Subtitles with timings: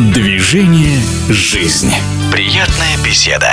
[0.00, 1.90] Движение «Жизнь».
[2.32, 3.50] Приятная беседа.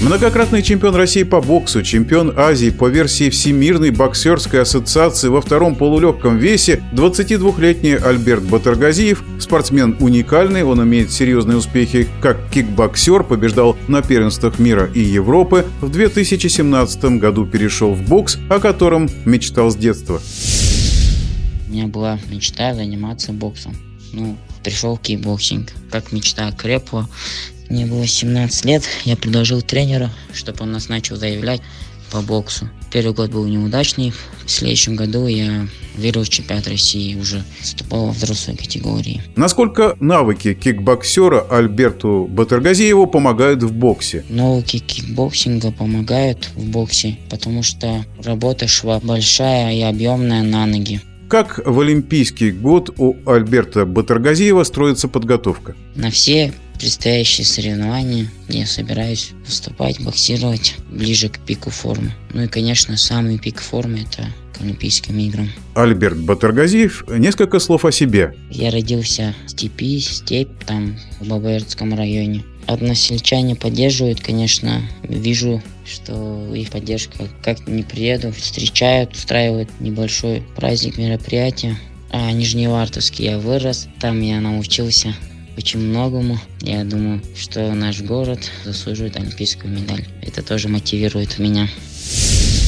[0.00, 6.38] Многократный чемпион России по боксу, чемпион Азии по версии Всемирной боксерской ассоциации во втором полулегком
[6.38, 14.58] весе, 22-летний Альберт Батаргазиев, спортсмен уникальный, он имеет серьезные успехи как кикбоксер, побеждал на первенствах
[14.58, 20.18] мира и Европы, в 2017 году перешел в бокс, о котором мечтал с детства.
[21.68, 23.74] У меня была мечта заниматься боксом.
[24.14, 25.72] Ну, пришел в кикбоксинг.
[25.90, 27.08] Как мечта крепла,
[27.68, 31.60] мне было 17 лет, я предложил тренеру, чтобы он нас начал заявлять
[32.10, 32.68] по боксу.
[32.92, 34.12] Первый год был неудачный,
[34.44, 39.22] в следующем году я выиграл чемпионат России, уже выступал во взрослой категории.
[39.34, 44.24] Насколько навыки кикбоксера Альберту Батаргазиеву помогают в боксе?
[44.28, 51.00] Навыки кикбоксинга помогают в боксе, потому что работа шла большая и объемная на ноги.
[51.28, 55.74] Как в Олимпийский год у Альберта Батаргазиева строится подготовка?
[55.94, 62.12] На все предстоящие соревнования я собираюсь выступать, боксировать ближе к пику формы.
[62.32, 65.48] Ну и, конечно, самый пик формы– это к Олимпийским играм.
[65.74, 68.34] Альберт Батаргазиев, несколько слов о себе.
[68.50, 72.44] Я родился в степи, степь, там, в Бабаердском районе.
[72.66, 81.76] Односельчане поддерживают, конечно, вижу, что их поддержка как не приеду, встречают, устраивают небольшой праздник, мероприятие.
[82.10, 85.14] А Нижневартовский я вырос, там я научился
[85.56, 86.38] очень многому.
[86.60, 90.04] Я думаю, что наш город заслуживает олимпийскую медаль.
[90.22, 91.68] Это тоже мотивирует меня.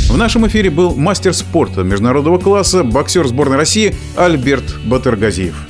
[0.09, 5.66] В нашем эфире был мастер спорта международного класса, боксер сборной России Альберт Батаргазиев.